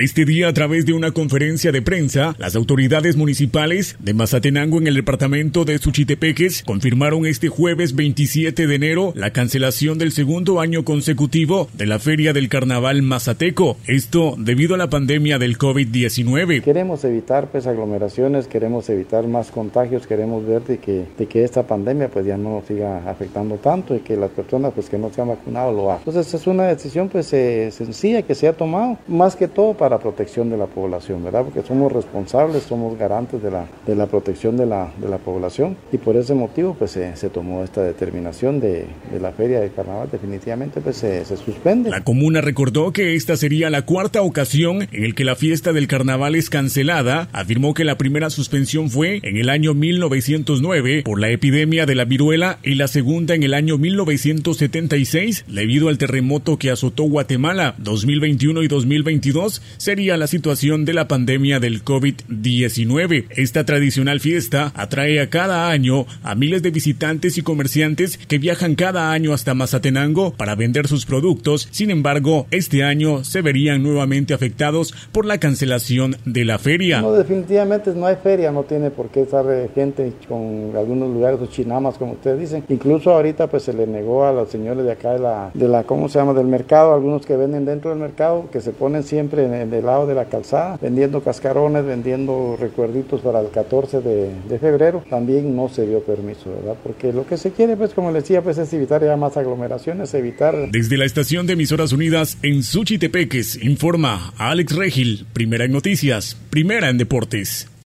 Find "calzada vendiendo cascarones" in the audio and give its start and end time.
90.26-91.84